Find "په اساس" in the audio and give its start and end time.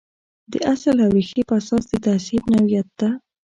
1.49-1.83